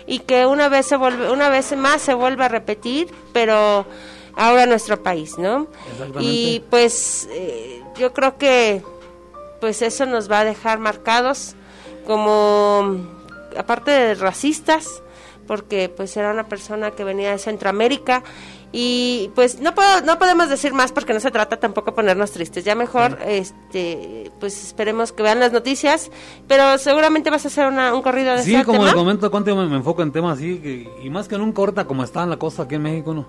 [0.09, 3.85] y que una vez se vuelve una vez más se vuelve a repetir pero
[4.39, 5.67] ahora nuestro país, ¿no?
[5.93, 6.23] Exactamente.
[6.23, 8.83] Y pues eh, yo creo que
[9.61, 11.55] pues eso nos va a dejar marcados
[12.07, 12.97] como
[13.57, 15.03] aparte de racistas
[15.47, 18.23] porque pues era una persona que venía de Centroamérica
[18.71, 22.31] y pues no puedo, no podemos decir más porque no se trata tampoco de ponernos
[22.33, 26.11] tristes ya mejor este pues esperemos que vean las noticias
[26.47, 28.91] pero seguramente vas a hacer una- un corrido de Sí, como tema.
[28.91, 31.87] le comento, cuánto me, me enfoco en temas así, que- y más que nunca ahorita
[31.87, 33.27] como está en la cosa aquí en México, ¿no?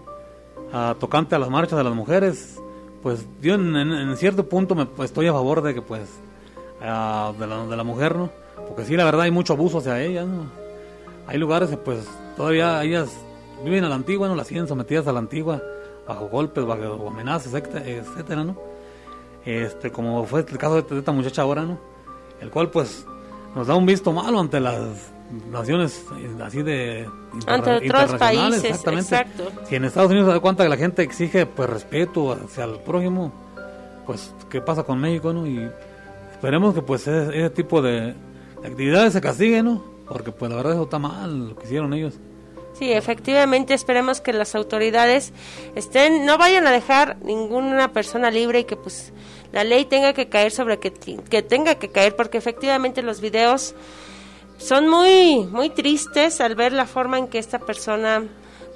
[0.72, 2.60] Ah, tocante a las marchas de las mujeres,
[3.02, 6.08] pues yo en, en- cierto punto me pues, estoy a favor de que pues
[6.80, 6.86] de,
[7.48, 8.30] la, de la mujer, ¿no?
[8.68, 10.44] Porque sí, la verdad hay mucho abuso hacia ellas, ¿no?
[11.28, 13.10] Hay lugares que pues todavía ellas
[13.64, 14.36] viven a la antigua, ¿no?
[14.36, 15.62] Las siguen sometidas a la antigua,
[16.08, 18.56] bajo golpes, bajo amenazas, etcétera, ¿no?
[19.46, 21.80] Este, como fue el caso de esta muchacha ahora, ¿no?
[22.42, 23.06] El cual pues
[23.56, 25.12] nos da un visto malo ante las
[25.52, 27.08] naciones eh, así de
[27.46, 29.52] Ante otros internacionales, países, exacto.
[29.68, 32.80] Si en Estados Unidos se da cuenta que la gente exige pues respeto hacia el
[32.80, 33.32] prójimo,
[34.06, 35.46] pues qué pasa con México, ¿no?
[35.46, 35.70] Y
[36.32, 38.16] esperemos que pues ese, ese tipo de
[38.64, 39.84] actividades se castiguen, ¿no?
[40.08, 42.16] Porque pues la verdad eso está mal lo que hicieron ellos.
[42.74, 45.34] Sí, efectivamente, esperemos que las autoridades
[45.76, 49.12] estén, no vayan a dejar ninguna persona libre y que pues
[49.52, 53.76] la ley tenga que caer sobre que, que tenga que caer, porque efectivamente los videos
[54.60, 58.24] son muy, muy tristes al ver la forma en que esta persona,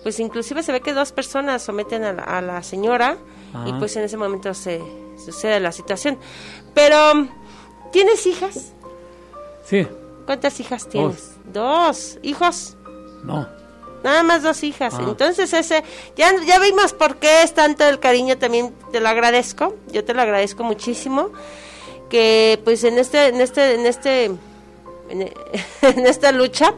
[0.01, 3.17] pues inclusive se ve que dos personas someten a la, a la señora
[3.67, 4.81] y pues en ese momento se
[5.23, 6.17] sucede la situación.
[6.73, 7.27] Pero,
[7.91, 8.73] ¿tienes hijas?
[9.63, 9.85] Sí,
[10.25, 11.35] ¿Cuántas hijas tienes?
[11.45, 12.17] Dos.
[12.21, 12.75] ¿Hijos?
[13.23, 13.47] no.
[14.03, 14.95] Nada más dos hijas.
[14.99, 15.81] Entonces ese,
[16.17, 20.13] ya, ya vimos por qué es tanto el cariño, también te lo agradezco, yo te
[20.13, 21.29] lo agradezco muchísimo,
[22.09, 24.31] que pues en este, en este, en este,
[25.09, 25.21] en,
[25.81, 26.73] en esta lucha,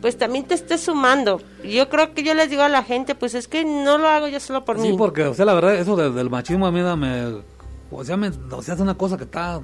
[0.00, 1.40] pues también te estés sumando.
[1.64, 4.28] Yo creo que yo les digo a la gente, pues es que no lo hago
[4.28, 4.96] yo solo por Sí, mí.
[4.96, 7.42] porque, o sea, la verdad, eso de- del machismo a mí me,
[7.90, 9.60] o sea, me, o sea, es una cosa que está,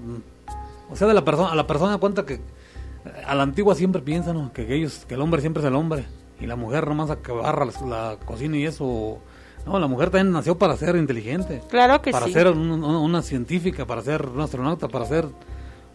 [0.90, 2.40] o sea, de la persona, a la persona cuenta que
[3.26, 4.52] a la antigua siempre piensan ¿no?
[4.52, 6.04] que ellos, que el hombre siempre es el hombre
[6.40, 9.18] y la mujer nomás a que barra la, cocina y eso.
[9.66, 12.32] No, la mujer también nació para ser inteligente, Claro que para sí.
[12.32, 15.26] ser un- una científica, para ser una astronauta, para ser,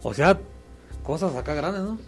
[0.02, 0.38] o sea,
[1.02, 1.98] cosas acá grandes, ¿no?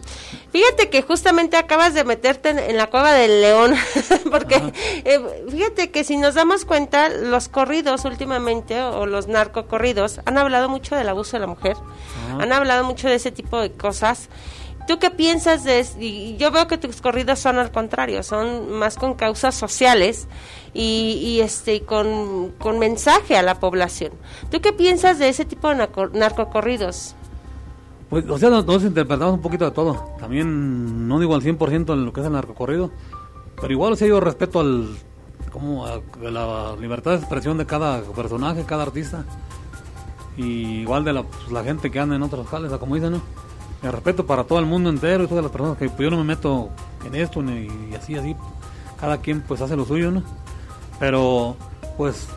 [0.51, 3.73] Fíjate que justamente acabas de meterte en, en la cueva del león,
[4.31, 4.61] porque
[5.03, 10.69] eh, fíjate que si nos damos cuenta, los corridos últimamente, o los narcocorridos, han hablado
[10.69, 11.75] mucho del abuso de la mujer,
[12.39, 14.29] han hablado mucho de ese tipo de cosas.
[14.85, 18.97] ¿Tú qué piensas de y yo veo que tus corridos son al contrario, son más
[18.97, 20.27] con causas sociales
[20.73, 24.11] y, y, este con, con mensaje a la población.
[24.51, 27.15] ¿Tú qué piensas de ese tipo de narco- narcocorridos?
[28.13, 30.13] Pues, o sea, nos- nosotros interpretamos un poquito de todo.
[30.19, 32.91] También no digo al 100% en lo que es el narcocorrido,
[33.59, 34.87] pero igual, o sea, yo respeto al,
[35.51, 39.25] como a, la libertad de expresión de cada personaje, cada artista.
[40.37, 43.21] Y igual de la, pues, gente que anda en otros jales, como dicen, ¿no?
[43.81, 46.17] El respeto para todo el mundo entero y todas las personas que pues, yo no
[46.17, 46.69] me meto
[47.03, 48.35] en esto ni y así, así.
[48.99, 50.21] Cada quien pues hace lo suyo, ¿no?
[50.99, 51.57] Pero,
[51.97, 52.27] pues,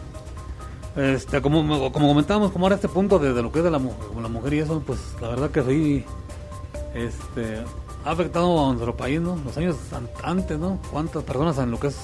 [0.96, 3.78] este, como, como comentábamos, como ahora este punto de, de lo que es de la,
[3.78, 6.04] la mujer y eso, pues la verdad que sí,
[6.94, 7.62] este,
[8.04, 9.36] ha afectado a nuestro país, ¿no?
[9.44, 10.78] Los años an- antes, ¿no?
[10.90, 11.96] Cuántas personas en lo que es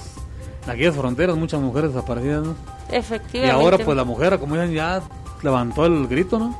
[0.65, 2.55] en aquellas fronteras, muchas mujeres desaparecidas, ¿no?
[2.91, 3.51] Y Efectivamente.
[3.63, 5.01] ahora pues la mujer, como dicen, ya
[5.41, 6.55] levantó el grito, ¿no?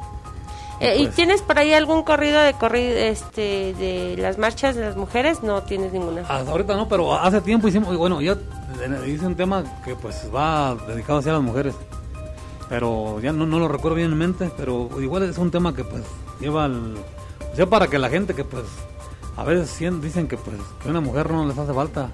[0.79, 4.81] Eh, ¿Y pues- tienes por ahí algún corrido de corrido este de las marchas de
[4.81, 5.43] las mujeres?
[5.43, 6.21] No tienes ninguna.
[6.21, 8.35] Hasta ahorita no, pero hace tiempo hicimos, bueno, ya
[9.05, 11.75] hice un tema que pues va dedicado hacia las mujeres.
[12.69, 15.83] Pero ya no, no lo recuerdo bien en mente, pero igual es un tema que
[15.83, 16.03] pues
[16.39, 16.95] lleva al...
[17.51, 18.63] O sea, para que la gente que pues
[19.35, 22.11] a veces dicen que pues que una mujer no les hace falta.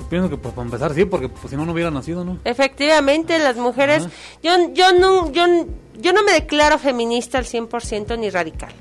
[0.00, 2.38] Yo pienso que pues para empezar sí, porque pues si no no hubiera nacido, ¿no?
[2.44, 4.14] Efectivamente, las mujeres, Ajá.
[4.42, 5.44] yo, yo, no, yo,
[5.98, 8.72] yo no me declaro feminista al 100% ni radical.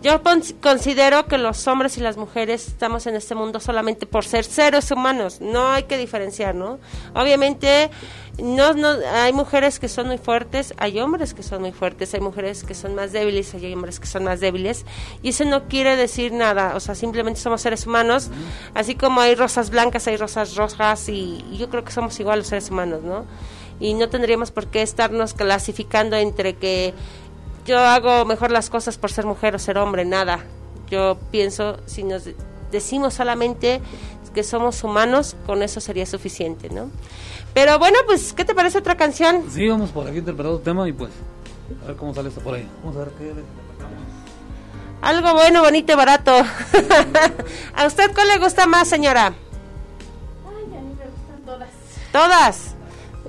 [0.00, 4.24] Yo con- considero que los hombres y las mujeres estamos en este mundo solamente por
[4.24, 6.78] ser seres humanos, no hay que diferenciar, ¿no?
[7.14, 7.90] Obviamente,
[8.38, 12.20] no, no, hay mujeres que son muy fuertes, hay hombres que son muy fuertes, hay
[12.20, 14.84] mujeres que son más débiles, hay hombres que son más débiles,
[15.22, 18.30] y eso no quiere decir nada, o sea, simplemente somos seres humanos,
[18.74, 22.38] así como hay rosas blancas, hay rosas rojas, y, y yo creo que somos igual
[22.38, 23.24] los seres humanos, ¿no?
[23.80, 26.94] Y no tendríamos por qué estarnos clasificando entre que
[27.66, 30.44] yo hago mejor las cosas por ser mujer o ser hombre, nada.
[30.90, 32.34] Yo pienso, si nos de-
[32.72, 33.80] decimos solamente
[34.38, 36.92] que somos humanos, con eso sería suficiente, ¿no?
[37.54, 39.42] Pero bueno, pues, ¿qué te parece otra canción?
[39.50, 41.10] Sí, vamos por aquí interpretando el tema y pues
[41.82, 42.64] a ver cómo sale esto por ahí.
[42.84, 43.32] Vamos a ver qué.
[45.02, 46.30] Algo bueno, bonito y barato.
[47.74, 49.34] ¿A usted cuál le gusta más, señora?
[50.46, 51.70] Ay, a mí me gustan todas.
[52.12, 52.76] Todas.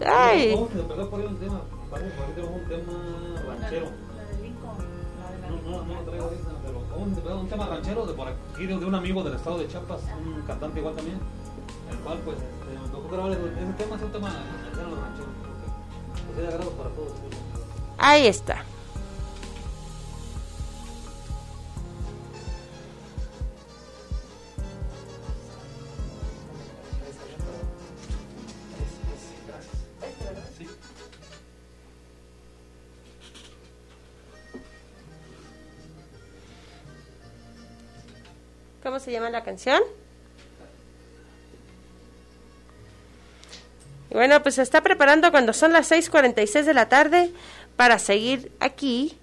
[0.05, 0.53] Ay.
[0.53, 1.61] Vamos a empezar por ahí un tema.
[2.37, 3.87] Un ranchero.
[5.49, 8.27] No, no, no lo traigo ahorita, pero vamos a empezar un tema ranchero de por
[8.27, 11.17] aquí, de, un amigo del estado de Chiapas, un cantante igual también,
[11.89, 15.53] el cual pues este, me tocó grabar ese tema, es un tema ranchero, ranchero, porque
[16.25, 17.11] pues, es de agrado para todos.
[17.97, 18.63] Ahí está.
[38.89, 39.83] ¿Cómo se llama la canción?
[44.09, 47.29] Bueno, pues se está preparando cuando son las 6:46 de la tarde
[47.75, 49.15] para seguir aquí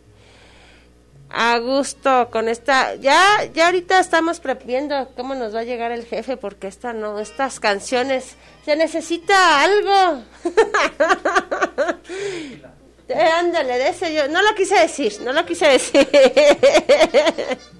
[1.31, 2.95] a gusto con esta.
[2.95, 3.21] Ya,
[3.53, 7.59] ya ahorita estamos viendo cómo nos va a llegar el jefe porque esta no, estas
[7.59, 10.23] canciones se necesita algo.
[13.09, 16.09] Eh, ándale, de ese yo no lo quise decir, no lo quise decir.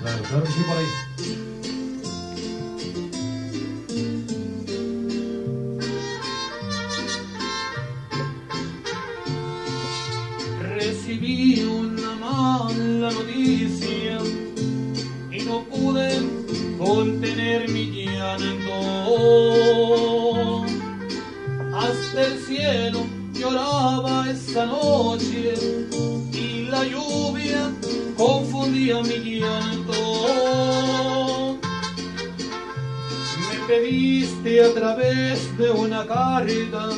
[0.00, 0.86] Claro, claro que por ahí.
[10.74, 14.18] Recibí una mala noticia
[15.30, 16.18] y no pude
[16.78, 18.76] contener mi llanto.
[21.74, 25.54] Hasta el cielo lloraba esa noche
[26.32, 27.70] y la lluvia
[28.20, 29.98] confundía mi llanto.
[33.48, 36.90] Me pediste a través de una carta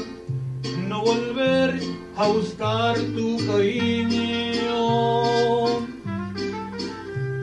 [0.88, 1.80] no volver
[2.16, 4.82] a buscar tu cariño,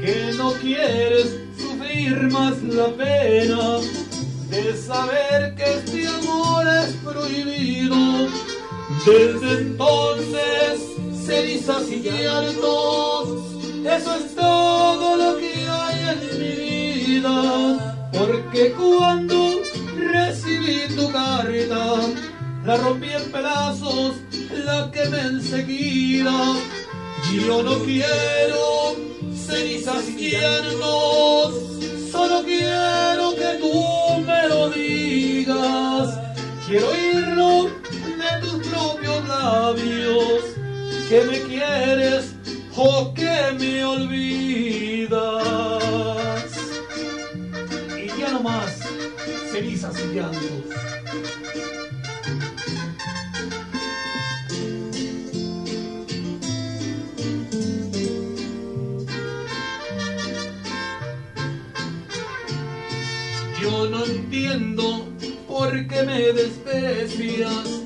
[0.02, 3.80] que no quieres sufrir más la pena
[4.50, 7.96] de saber que este amor es prohibido.
[9.06, 10.82] Desde entonces,
[11.26, 18.10] cenizas y llantos, eso es todo lo que hay en mi vida.
[18.12, 19.62] Porque cuando
[19.98, 21.96] recibí tu carta,
[22.66, 24.16] la rompí en pedazos,
[24.66, 26.56] la quemé enseguida.
[27.34, 28.96] Yo no quiero
[29.36, 31.54] cenizas llantos,
[32.12, 36.20] solo quiero que tú me lo digas.
[36.68, 40.44] Quiero oírlo de tus propios labios,
[41.10, 42.34] que me quieres
[42.76, 43.09] o
[43.54, 45.14] me olvidas.
[47.98, 48.80] Y ya no más
[49.52, 50.42] cenizas y llantos.
[63.62, 65.08] Yo no entiendo
[65.48, 67.82] por qué me desprecias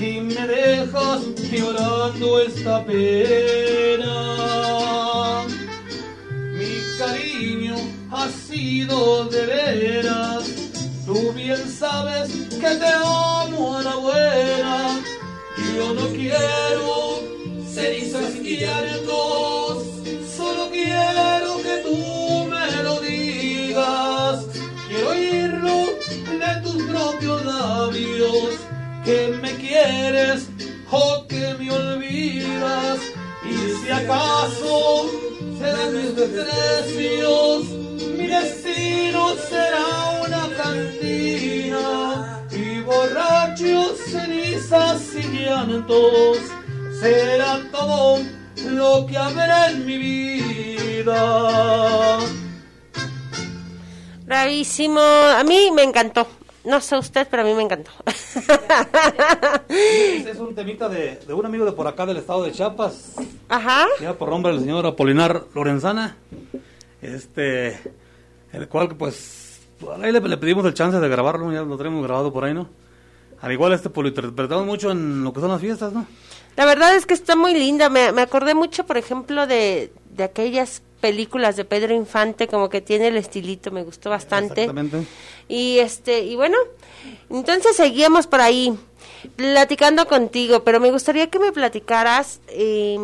[0.00, 3.63] y me dejas llorando esta pena.
[8.94, 10.44] De veras,
[11.04, 15.00] tú bien sabes que te amo a la buena.
[15.76, 17.20] Yo no quiero
[17.72, 19.84] cenizas y llantos,
[20.36, 24.46] solo quiero que tú me lo digas.
[24.88, 25.86] Quiero oírlo
[26.42, 28.50] de tus propios labios,
[29.04, 30.46] que me quieres
[30.90, 33.00] o que me olvidas.
[33.44, 35.10] Y si acaso
[35.58, 37.83] serán mis desprecios,
[39.48, 42.40] será una cantina.
[42.50, 46.38] Y borrachos, cenizas y llantos
[47.00, 48.18] será todo
[48.70, 52.18] lo que habrá en mi vida.
[54.24, 55.00] Bravísimo.
[55.00, 56.26] A mí me encantó.
[56.64, 57.90] No sé usted, pero a mí me encantó.
[59.68, 63.12] Este es un temita de, de un amigo de por acá del estado de Chiapas,
[63.50, 63.86] Ajá.
[64.00, 66.16] ya por nombre del señor Apolinar Lorenzana,
[67.02, 67.78] este,
[68.54, 69.60] el cual pues,
[70.02, 72.68] ahí le, le pedimos el chance de grabarlo, ya lo tenemos grabado por ahí, ¿no?
[73.40, 76.06] Al igual este, pues lo interpretamos mucho en lo que son las fiestas, ¿no?
[76.56, 77.90] La verdad es que está muy linda.
[77.90, 82.80] Me, me acordé mucho, por ejemplo, de, de aquellas películas de Pedro Infante, como que
[82.80, 84.62] tiene el estilito, me gustó bastante.
[84.62, 85.06] Exactamente.
[85.48, 86.56] Y este, y bueno,
[87.28, 88.72] entonces seguíamos por ahí
[89.36, 92.96] platicando contigo, pero me gustaría que me platicaras eh,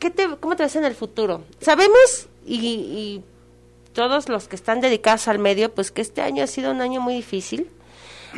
[0.00, 1.44] ¿qué te, cómo te ves en el futuro.
[1.60, 3.22] Sabemos y, y
[3.92, 7.00] todos los que están dedicados al medio, pues que este año ha sido un año
[7.00, 7.68] muy difícil.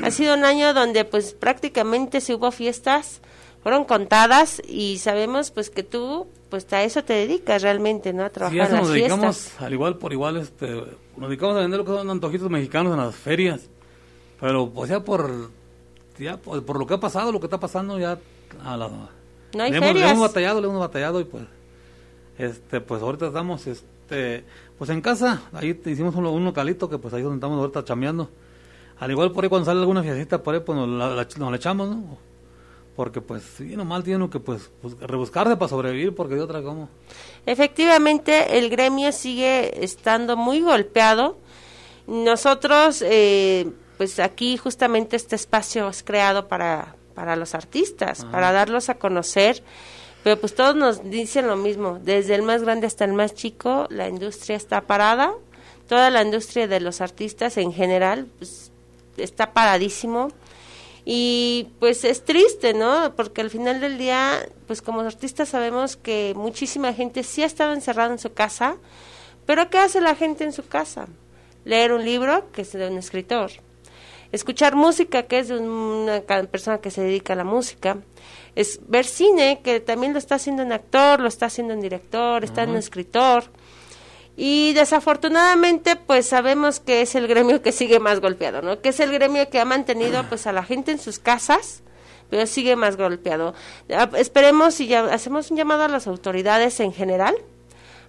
[0.02, 3.20] Ha sido un año donde pues prácticamente se hubo fiestas,
[3.62, 8.24] fueron contadas y sabemos pues que tú pues a eso te dedicas realmente, ¿no?
[8.24, 9.62] A trabajar Sí, eso en nos las dedicamos fiestas.
[9.62, 10.68] al igual por igual, este,
[11.16, 13.68] nos dedicamos a vender lo que son antojitos mexicanos en las ferias.
[14.40, 15.50] Pero, pues ya por,
[16.18, 18.18] ya por, por lo que ha pasado, lo que está pasando, ya
[18.64, 20.10] a la, No hay le, hemos, le ferias.
[20.10, 21.44] hemos batallado, le hemos batallado y pues,
[22.38, 23.86] este, pues ahorita estamos, este,
[24.78, 27.84] pues en casa, ahí te hicimos un, un localito que pues ahí donde estamos ahorita
[27.84, 28.30] chameando.
[28.98, 31.50] Al igual por ahí cuando sale alguna fiestita por ahí, pues nos la, la- nos
[31.50, 32.18] la echamos, ¿no?
[32.94, 36.62] Porque pues sí, nomás tiene uno que pues, pues, rebuscarse para sobrevivir, porque de otra
[36.62, 36.88] como.
[37.46, 41.36] Efectivamente, el gremio sigue estando muy golpeado.
[42.06, 48.88] Nosotros, eh, pues aquí justamente este espacio es creado para, para los artistas, para darlos
[48.88, 49.62] a conocer.
[50.22, 53.86] Pero pues todos nos dicen lo mismo, desde el más grande hasta el más chico,
[53.90, 55.32] la industria está parada.
[55.88, 58.70] Toda la industria de los artistas en general pues,
[59.16, 60.30] está paradísimo.
[61.04, 63.12] Y pues es triste, ¿no?
[63.16, 67.72] Porque al final del día, pues como artistas sabemos que muchísima gente sí ha estado
[67.74, 68.76] encerrada en su casa,
[69.44, 71.08] pero ¿qué hace la gente en su casa?
[71.64, 73.50] Leer un libro, que es de un escritor.
[74.30, 77.98] Escuchar música, que es de una persona que se dedica a la música.
[78.54, 82.44] Es ver cine, que también lo está haciendo un actor, lo está haciendo un director,
[82.44, 83.44] está un escritor.
[84.36, 88.80] Y desafortunadamente, pues sabemos que es el gremio que sigue más golpeado, ¿no?
[88.80, 91.82] Que es el gremio que ha mantenido, pues, a la gente en sus casas,
[92.30, 93.54] pero sigue más golpeado.
[93.90, 97.34] Ah, Esperemos y ya hacemos un llamado a las autoridades en general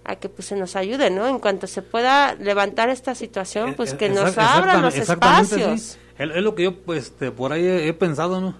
[0.05, 1.27] a que pues se nos ayude, ¿no?
[1.27, 5.81] En cuanto se pueda levantar esta situación, pues Eh, que nos abran los espacios.
[5.81, 5.97] sí.
[6.19, 8.55] Es, es lo que yo pues este, por ahí he, he pensado, ¿no?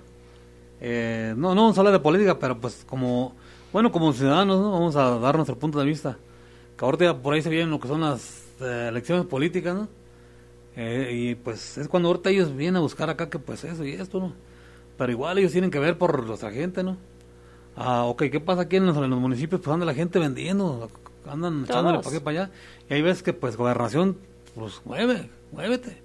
[0.86, 3.34] Eh, no, no vamos a hablar de política, pero pues como,
[3.72, 4.74] bueno, como ciudadanos, ¿no?
[4.74, 6.18] Vamos a dar nuestro punto de vista.
[6.78, 9.88] Que ahorita por ahí se vienen lo que son las eh, elecciones políticas, ¿no?
[10.76, 13.94] Eh, y pues es cuando ahorita ellos vienen a buscar acá que pues eso y
[13.94, 14.34] esto, ¿no?
[14.98, 16.98] Pero igual ellos tienen que ver por nuestra gente, ¿no?
[17.78, 19.62] Ah, ok, ¿qué pasa aquí en los, en los municipios?
[19.62, 20.90] Pues anda la gente vendiendo,
[21.26, 22.52] andan echándole para aquí para allá.
[22.90, 24.18] Y hay veces que pues gobernación,
[24.54, 26.02] pues mueve, muévete.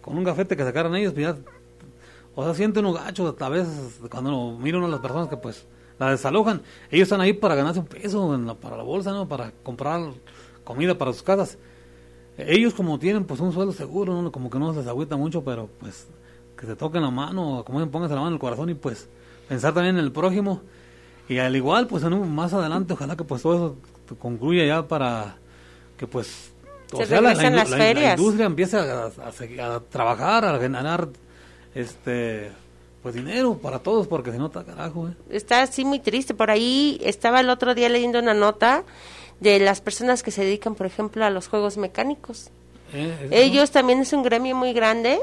[0.00, 1.36] Con un gafete que sacaran ellos, pues ya,
[2.40, 5.36] o sea, siente uno gacho a veces cuando uno mira uno a las personas que
[5.36, 5.66] pues
[5.98, 6.62] la desalojan.
[6.90, 9.26] Ellos están ahí para ganarse un peso en la- para la bolsa, ¿no?
[9.26, 10.12] Para comprar
[10.62, 11.58] comida para sus casas.
[12.36, 14.30] Ellos como tienen pues un sueldo seguro, ¿no?
[14.30, 16.06] Como que no se les agüita mucho, pero pues
[16.56, 19.08] que se toquen la mano, como dicen, pónganse la mano en el corazón y pues
[19.48, 20.60] pensar también en el prójimo.
[21.28, 24.86] Y al igual, pues en un- más adelante, ojalá que pues todo eso concluya ya
[24.86, 25.36] para
[25.96, 26.52] que pues
[26.96, 28.18] Se regresen indu- las ferias.
[28.18, 31.08] industria empiece a, a a trabajar, a generar
[31.80, 32.50] este
[33.02, 35.12] pues dinero para todos, porque si no está carajo, ¿eh?
[35.30, 36.34] está así muy triste.
[36.34, 38.82] Por ahí estaba el otro día leyendo una nota
[39.40, 42.50] de las personas que se dedican, por ejemplo, a los juegos mecánicos.
[42.92, 45.20] Eh, Ellos también es un gremio muy grande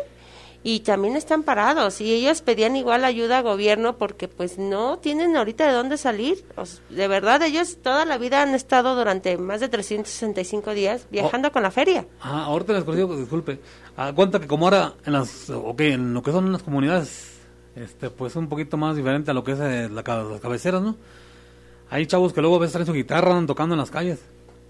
[0.67, 5.37] y también están parados y ellos pedían igual ayuda a gobierno porque pues no tienen
[5.37, 6.43] ahorita de dónde salir.
[6.57, 11.51] O de verdad, ellos toda la vida han estado durante más de 365 días viajando
[11.51, 12.07] con la feria.
[12.19, 13.59] Ah, ahorita les corrijo, disculpe.
[13.95, 17.37] Ah, cuenta que como ahora en las, ok, en lo que son las comunidades,
[17.75, 20.95] este, pues un poquito más diferente a lo que es eh, la, las cabeceras, ¿no?
[21.91, 24.19] Hay chavos que luego a veces traen su guitarra, andan tocando en las calles.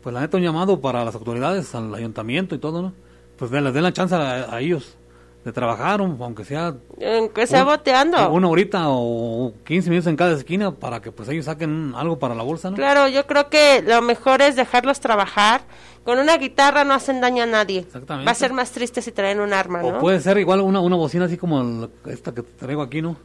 [0.03, 2.93] Pues la neta un llamado para las autoridades, al ayuntamiento y todo, ¿no?
[3.37, 4.97] Pues les den la chance a, a ellos
[5.45, 6.75] de trabajar, un- aunque sea
[7.19, 8.31] Aunque sea un- boteando.
[8.31, 12.33] una horita o 15 minutos en cada esquina para que pues ellos saquen algo para
[12.33, 12.75] la bolsa, ¿no?
[12.75, 15.61] Claro, yo creo que lo mejor es dejarlos trabajar.
[16.03, 17.79] Con una guitarra no hacen daño a nadie.
[17.79, 18.25] Exactamente.
[18.25, 19.99] Va a ser más triste si traen un arma, O ¿no?
[19.99, 23.15] puede ser igual una, una bocina así como el- esta que traigo aquí, ¿no?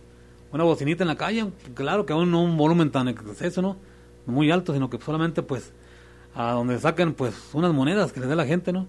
[0.53, 3.77] Una bocinita en la calle, claro que aún no un volumen tan exceso, ¿no?
[4.27, 5.73] Muy alto, sino que solamente pues
[6.35, 8.87] a donde saquen pues unas monedas que les dé la gente, ¿no?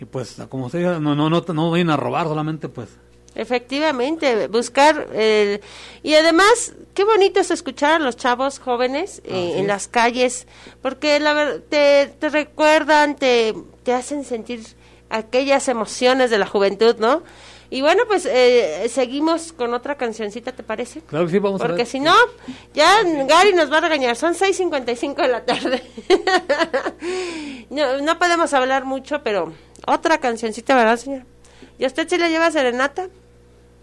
[0.00, 2.88] Y pues como se diga, no, no, no, no vayan a robar solamente pues.
[3.34, 5.60] Efectivamente, buscar el...
[6.04, 10.46] Y además, qué bonito es escuchar a los chavos jóvenes eh, en las calles,
[10.82, 14.60] porque la te, te recuerdan, te, te hacen sentir
[15.10, 17.22] aquellas emociones de la juventud, ¿no?
[17.70, 21.00] Y bueno, pues eh, seguimos con otra cancioncita, ¿te parece?
[21.00, 21.86] Claro que sí, vamos a Porque ver.
[21.86, 22.14] si no,
[22.72, 24.14] ya Gary nos va a regañar.
[24.14, 25.82] Son 6.55 de la tarde.
[27.70, 29.52] no, no podemos hablar mucho, pero
[29.86, 31.22] otra cancioncita, ¿verdad, señor?
[31.78, 33.08] ¿Y a usted sí le lleva serenata?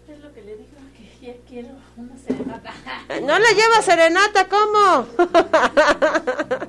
[0.08, 2.72] Es lo que le digo, que ya quiero una serenata.
[3.22, 5.06] No le lleva serenata, ¿cómo?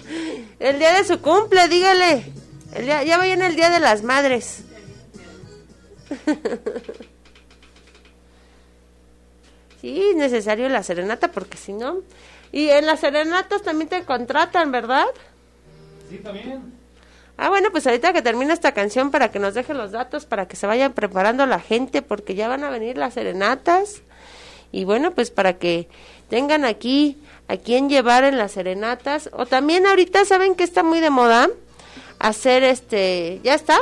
[0.60, 2.32] el día de su cumple, dígale.
[2.76, 4.64] El día, ya viene el día de las madres.
[9.82, 12.02] sí, es necesario la serenata porque si no...
[12.52, 15.08] Y en las serenatas también te contratan, ¿verdad?
[16.08, 16.83] Sí, también.
[17.38, 20.48] Ah, bueno, pues ahorita que termine esta canción para que nos deje los datos, para
[20.48, 24.02] que se vayan preparando la gente, porque ya van a venir las serenatas.
[24.72, 25.88] Y bueno, pues para que
[26.30, 27.18] tengan aquí
[27.48, 29.30] a quien llevar en las serenatas.
[29.34, 31.50] O también ahorita, ¿saben que está muy de moda?
[32.20, 33.40] Hacer este...
[33.44, 33.78] ¿Ya está?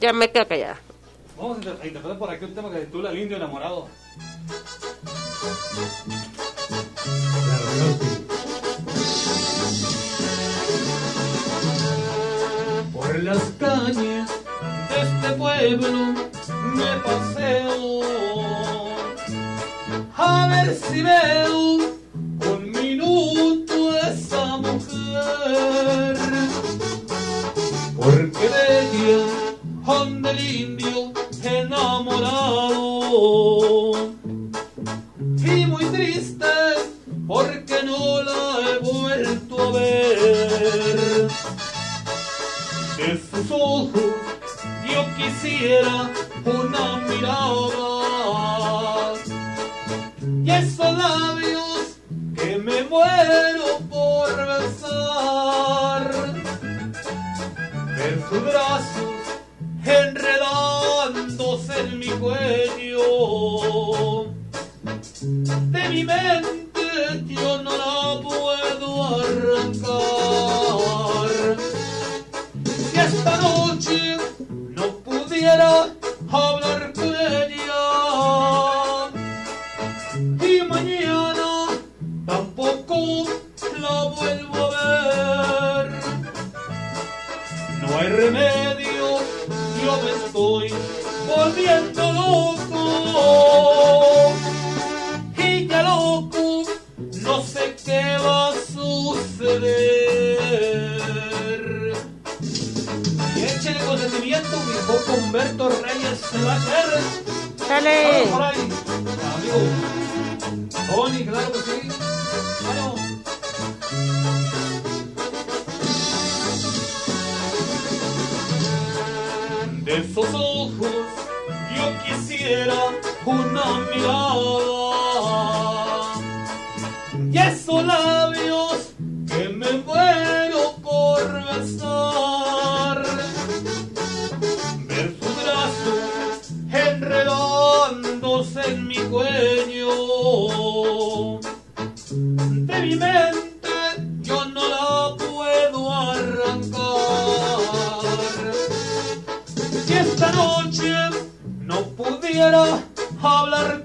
[0.00, 0.78] Ya me quedo callada.
[1.36, 3.88] Vamos a interpretar por aquí un tema que se titula El Indio Enamorado.
[13.16, 14.28] Por las calles
[14.90, 16.12] de este pueblo
[16.74, 18.02] me paseo.
[20.18, 26.18] A ver si veo un minuto esa mujer.
[27.96, 29.24] Porque de ella
[29.86, 31.12] anda el indio
[31.42, 32.92] enamorado.
[35.38, 36.52] Y muy triste
[37.26, 41.28] porque no la he vuelto a ver
[43.06, 44.02] de sus ojos
[44.88, 46.10] yo quisiera
[46.44, 47.94] una mirada.
[50.44, 51.98] Y esos labios
[52.36, 56.04] que me muero por besar
[57.96, 59.14] ver sus brazos
[59.84, 63.04] enredándose en mi cuello.
[65.22, 67.24] De mi mente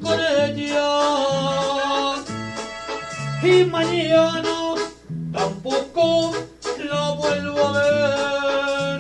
[0.02, 0.90] con ella
[3.44, 4.76] y mañana
[5.34, 6.34] tampoco
[6.90, 9.00] la vuelvo a ver.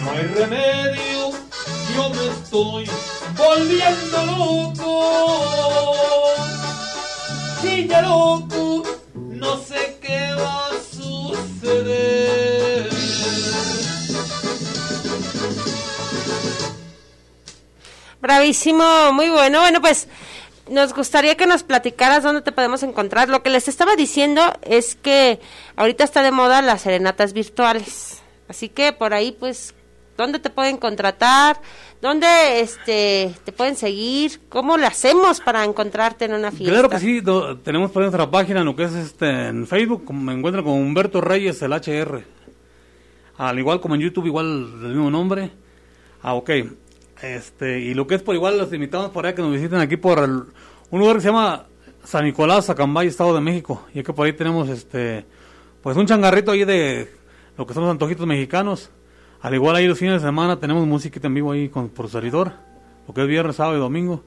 [0.00, 1.30] No hay remedio,
[1.94, 2.90] yo me estoy
[3.36, 4.92] volviendo loco.
[7.62, 8.51] Y ya loco,
[18.42, 19.60] Bravísimo, muy bueno.
[19.60, 20.08] Bueno, pues
[20.68, 23.28] nos gustaría que nos platicaras dónde te podemos encontrar.
[23.28, 25.38] Lo que les estaba diciendo es que
[25.76, 28.20] ahorita está de moda las serenatas virtuales.
[28.48, 29.76] Así que por ahí, pues,
[30.16, 31.60] ¿dónde te pueden contratar?
[32.00, 32.26] ¿Dónde
[32.58, 34.40] este, te pueden seguir?
[34.48, 36.72] ¿Cómo le hacemos para encontrarte en una fiesta?
[36.72, 37.22] Claro que sí,
[37.62, 41.62] tenemos por nuestra página, lo que es este, en Facebook, me encuentran con Humberto Reyes,
[41.62, 42.24] el HR.
[43.36, 45.52] Al igual como en YouTube, igual del mismo nombre.
[46.22, 46.50] Ah, ok.
[47.22, 49.96] Este, y lo que es por igual, los invitamos por ahí que nos visiten aquí
[49.96, 50.42] por el-
[50.90, 51.66] un lugar que se llama
[52.04, 53.86] San Nicolás, Acambay, Estado de México.
[53.94, 55.24] Y es que por ahí tenemos este,
[55.82, 57.10] pues un changarrito ahí de
[57.56, 58.90] lo que son los antojitos mexicanos.
[59.40, 62.52] Al igual ahí los fines de semana tenemos musiquita en vivo ahí con, por servidor,
[63.06, 64.22] lo que es viernes, sábado y domingo.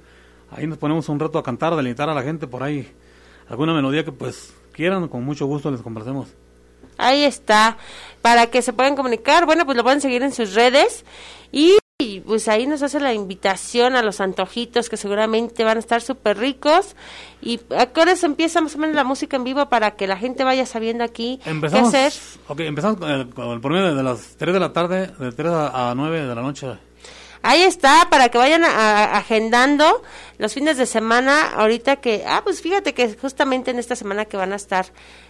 [0.52, 2.90] Ahí nos ponemos un rato a cantar, a deleitar a la gente por ahí.
[3.50, 6.30] Alguna melodía que pues quieran, con mucho gusto les complacemos.
[6.98, 7.78] Ahí está,
[8.22, 11.04] para que se puedan comunicar, bueno, pues lo pueden seguir en sus redes
[11.52, 11.78] y,
[12.16, 16.02] y, pues ahí nos hace la invitación a los antojitos que seguramente van a estar
[16.02, 16.96] súper ricos
[17.42, 20.18] y a qué horas empieza más o menos la música en vivo para que la
[20.18, 22.22] gente vaya sabiendo aquí Empezamos, qué hacer.
[22.48, 25.48] ok, empezamos con el, con el promedio de las 3 de la tarde, de 3
[25.52, 26.68] a, a 9 de la noche.
[27.48, 30.02] Ahí está, para que vayan a- a- agendando
[30.40, 34.36] los fines de semana, ahorita que, ah, pues fíjate que justamente en esta semana que
[34.36, 34.88] van a estar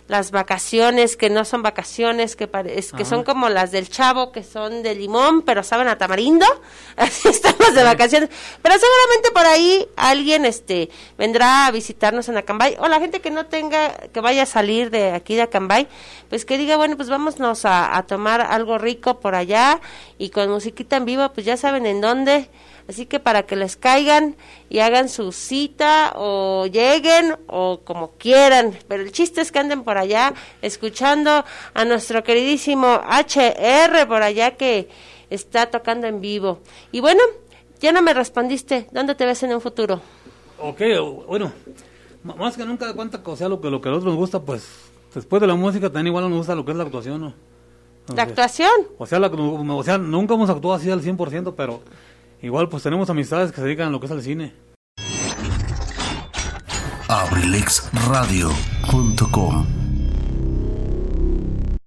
[0.08, 3.06] las vacaciones, que no son vacaciones, que, es- que Ajá.
[3.10, 6.46] son como las del chavo, que son de limón, pero saben a tamarindo,
[6.96, 8.30] así estamos de vacaciones.
[8.62, 13.32] Pero seguramente por ahí alguien este vendrá a visitarnos en Acambay, o la gente que
[13.32, 15.88] no tenga, que vaya a salir de aquí de Acambay,
[16.30, 19.82] pues que diga, bueno, pues vámonos a, a tomar algo rico por allá
[20.20, 22.50] y con musiquita en vivo, pues ya saben en dónde.
[22.88, 24.36] Así que para que les caigan
[24.70, 28.78] y hagan su cita o lleguen o como quieran.
[28.88, 34.52] Pero el chiste es que anden por allá escuchando a nuestro queridísimo HR por allá
[34.52, 34.88] que,
[35.30, 36.60] está tocando en vivo.
[36.92, 37.22] Y bueno,
[37.80, 40.02] ya no me respondiste, ¿dónde te ves en un futuro?
[40.60, 40.82] Ok,
[41.28, 41.52] bueno,
[42.24, 44.40] más que nunca cuenta que, o sea, lo que, lo que a nosotros nos gusta,
[44.40, 44.68] pues,
[45.14, 47.34] después de la música también igual nos gusta lo que es la actuación, ¿no?
[48.16, 48.70] ¿La actuación?
[49.00, 51.82] O sea, la, o sea, nunca hemos actuado así al 100%, pero
[52.46, 54.54] igual pues tenemos amistades que se dedican a lo que es el cine.
[57.08, 59.85] abrilexradio.com